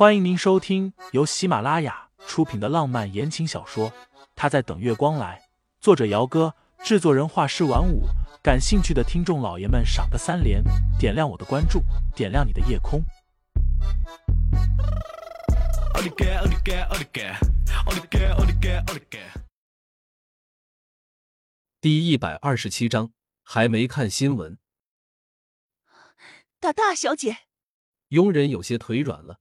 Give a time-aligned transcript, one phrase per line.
[0.00, 3.90] 欢迎您收听由喜马拉雅出品的浪漫言情小说
[4.34, 5.38] 《他在等月光来》，
[5.78, 8.04] 作者：姚哥，制作人：画师晚舞。
[8.42, 10.64] 感兴趣的听众老爷们，赏个三连，
[10.98, 11.82] 点亮我的关注，
[12.16, 13.04] 点亮你的夜空。
[21.78, 23.12] 第一百二十七章，
[23.42, 24.56] 还没看新闻。
[26.58, 27.36] 大大小姐，
[28.08, 29.40] 佣人有些腿软了。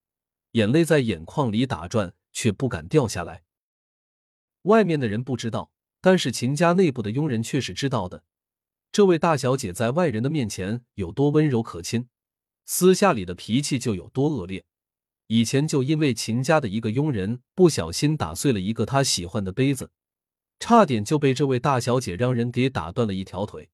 [0.52, 3.44] 眼泪在眼眶里打转，却不敢掉下来。
[4.64, 5.71] 外面的人不知道，
[6.02, 8.24] 但是秦家内部的佣人却是知道的。
[8.92, 12.10] 这位大小姐在外人的面前有多温柔可亲，
[12.66, 14.66] 私下里的脾气就有多恶劣。
[15.28, 19.92] 以前就因为秦家的一个佣人不小心打碎了一个她喜欢的杯子，
[20.60, 23.70] 差点就被这位大小姐让人给打断了一条腿。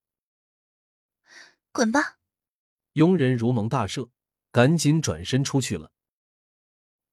[1.71, 2.17] 滚吧！
[2.93, 4.09] 佣人如蒙大赦，
[4.51, 5.91] 赶紧转身出去了。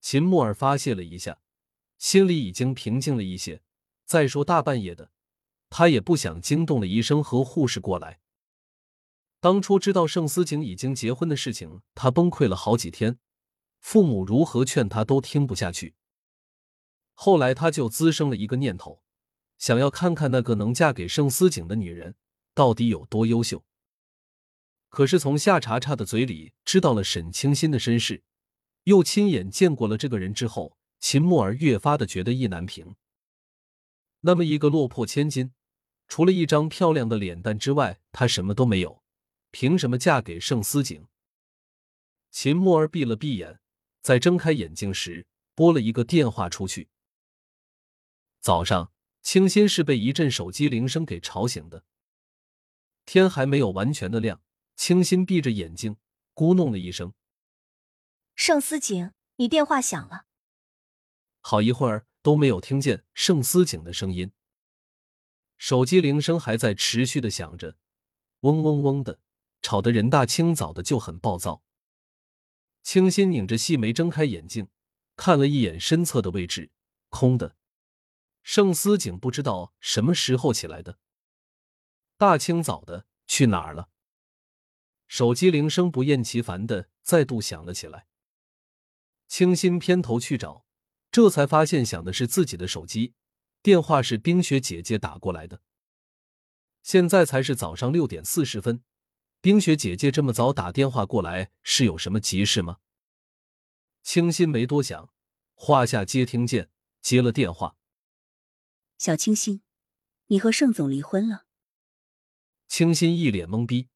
[0.02, 1.38] 秦木儿发泄了一下，
[1.96, 3.62] 心里已经平静了一些。
[4.04, 5.12] 再说大半夜的，
[5.70, 8.18] 他也不想惊动了医生和护士过来。
[9.40, 13.18] 当初知道盛思景已经结婚的事情，他崩溃了好几天，
[13.80, 15.94] 父母如何劝他都听不下去。
[17.14, 19.02] 后来他就滋生了一个念头，
[19.56, 22.16] 想要看看那个能嫁给盛思景的女人
[22.54, 23.64] 到底有多优秀。
[24.88, 28.24] 可是从夏茶茶的嘴里知道了沈清心的身世。
[28.84, 32.96] 又亲眼见过了这个人之后，秦木儿越发的觉得意难平。
[34.20, 35.52] 那么一个落魄千金，
[36.08, 39.02] 除了一张漂亮的脸蛋之外，她什么都没有，
[39.50, 41.06] 凭什么嫁给盛思景？
[42.30, 43.60] 秦木儿闭了闭眼，
[44.00, 46.88] 在睁开眼睛时拨了一个电话出去。
[48.40, 51.84] 早上，清新是被一阵手机铃声给吵醒的。
[53.04, 54.40] 天还没有完全的亮，
[54.76, 55.96] 清新闭着眼睛，
[56.34, 57.12] 咕哝了一声。
[58.34, 60.26] 盛思景，你电话响了。
[61.40, 64.32] 好一会儿都没有听见盛思景的声音，
[65.56, 67.76] 手机铃声还在持续的响着，
[68.40, 69.20] 嗡嗡嗡的，
[69.60, 71.62] 吵得人大清早的就很暴躁。
[72.82, 74.68] 清新拧着细眉睁开眼睛，
[75.14, 76.72] 看了一眼身侧的位置，
[77.08, 77.56] 空的。
[78.42, 80.98] 盛思景不知道什么时候起来的，
[82.16, 83.88] 大清早的去哪儿了？
[85.06, 88.08] 手机铃声不厌其烦的再度响了起来。
[89.32, 90.66] 清新偏头去找，
[91.10, 93.14] 这才发现响的是自己的手机，
[93.62, 95.62] 电话是冰雪姐姐打过来的。
[96.82, 98.84] 现在才是早上六点四十分，
[99.40, 102.80] 冰雪姐姐这么早打电话过来是有什么急事吗？
[104.02, 105.10] 清新没多想，
[105.54, 106.68] 画下接听键，
[107.00, 107.76] 接了电话。
[108.98, 109.62] 小清新，
[110.26, 111.46] 你和盛总离婚了？
[112.68, 113.88] 清新一脸懵逼。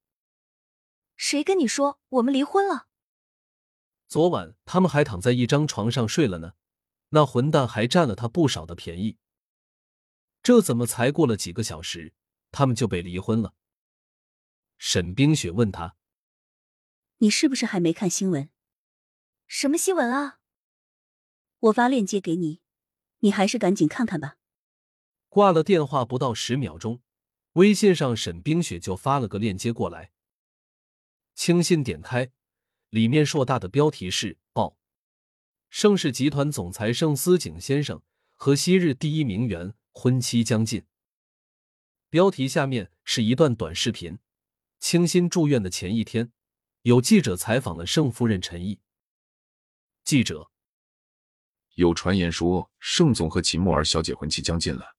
[1.15, 2.86] 谁跟你说我们离婚了？
[4.09, 6.53] 昨晚他们还躺在一张床上睡了呢，
[7.09, 9.19] 那混蛋还占了他不少的便宜。
[10.43, 12.15] 这怎么才过了几个小时，
[12.53, 13.55] 他们就被离婚了？
[14.79, 15.97] 沈冰雪问他
[17.19, 18.49] ：“你是不是还没看新闻？
[19.49, 20.39] 什么新闻啊？
[21.59, 22.61] 我发链接给你，
[23.21, 24.37] 你还是赶紧看看吧。”
[25.29, 27.03] 挂了电话不到十秒钟，
[27.55, 30.13] 微信上沈冰雪就发了个链接过来。
[31.35, 32.31] 轻信点开。
[32.97, 34.79] 里面硕大的标题是“报
[35.69, 38.01] 盛世集团总裁盛思景先生
[38.33, 40.87] 和昔日第一名媛婚期将近”。
[42.09, 44.19] 标题下面是一段短视频。
[44.79, 46.33] 清新住院的前一天，
[46.83, 48.81] 有记者采访了盛夫人陈毅。
[50.03, 50.51] 记者：
[51.75, 54.97] 有传言说盛总和秦木儿小姐婚期将近了，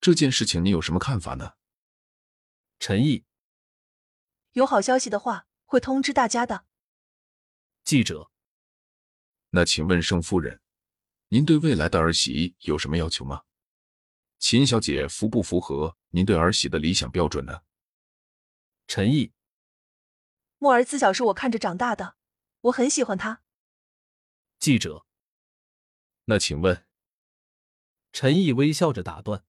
[0.00, 1.52] 这件事情你有什么看法呢？
[2.80, 3.22] 陈毅：
[4.54, 6.64] 有好消息的话会通知大家的。
[7.92, 8.30] 记者，
[9.50, 10.62] 那请问盛夫人，
[11.28, 13.42] 您对未来的儿媳有什么要求吗？
[14.38, 17.60] 秦小姐符不符合您对儿媳的理想标准呢？
[18.86, 19.34] 陈毅，
[20.56, 22.16] 木儿自小是我看着长大的，
[22.62, 23.42] 我很喜欢她。
[24.58, 25.04] 记者，
[26.24, 26.86] 那请问，
[28.10, 29.44] 陈毅微笑着打断：“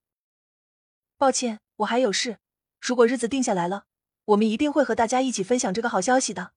[1.15, 2.39] 抱歉，我还有事。
[2.81, 3.85] 如果日子定下来了，
[4.25, 6.53] 我们一定会和大家一起分享这个好消息的。”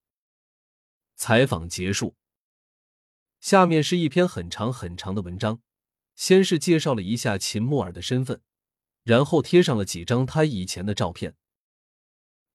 [1.16, 2.14] 采访结束，
[3.40, 5.60] 下面是一篇很长很长的文章。
[6.14, 8.40] 先是介绍了一下秦木儿的身份，
[9.02, 11.36] 然后贴上了几张她以前的照片。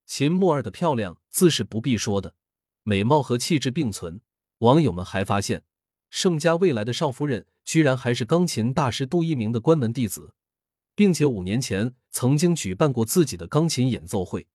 [0.05, 2.33] 秦木儿的漂亮自是不必说的，
[2.83, 4.21] 美貌和气质并存。
[4.59, 5.63] 网友们还发现，
[6.09, 10.33] 盛家未来的少夫人居然还是钢琴大师杜一鸣的关门弟子，
[10.95, 14.47] 并且五年前曾经举办过自己的钢琴演奏会。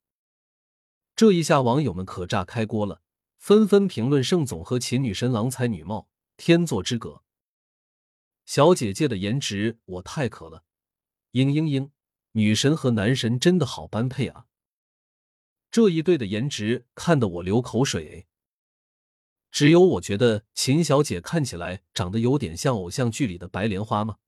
[1.14, 3.02] 这一下，网友们可炸开锅了。
[3.36, 7.22] 纷纷评论盛总和秦女神郎才女貌，天作之隔。
[8.44, 10.64] 小姐姐的颜值我太可了，
[11.32, 11.90] 嘤嘤嘤，
[12.32, 14.46] 女神和男神真的好般配啊！
[15.70, 18.26] 这一对的颜值看得我流口水。
[19.50, 24.18] 只有我觉得秦小姐看起来长得有点像偶像剧里的白莲花吗？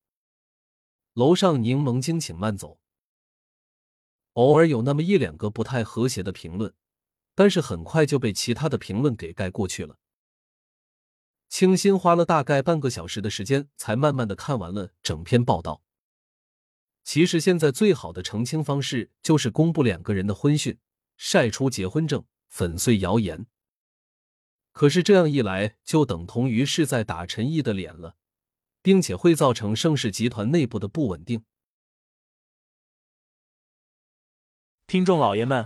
[1.13, 2.79] 楼上柠檬精，请慢走。
[4.33, 6.73] 偶尔有那么一两个不太和谐的评论，
[7.39, 9.97] 但是很快就被其他的评论给盖过去了。
[11.47, 15.81] 清新花了大概半个小时的时间，才慢慢的看完了整篇报道。
[17.01, 20.77] 其实现在最好的澄清方式就是公布两个人的婚讯，
[21.15, 23.45] 晒出结婚证，粉碎谣言。
[24.73, 28.17] 可是这样一来，就等同于是在打陈毅的脸了，
[28.81, 31.45] 并且会造成盛世集团内部的不稳定。
[34.85, 35.65] 听众老爷们，